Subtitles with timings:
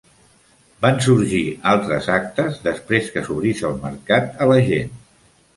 [0.85, 1.41] Van sorgir
[1.73, 4.95] altres actes després que s'obrís el mercat a la gent.